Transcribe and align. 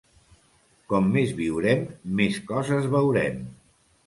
Com 0.93 1.11
més 1.17 1.33
viurem, 1.41 1.83
més 2.21 2.41
coses 2.49 2.89
veurem. 2.97 3.39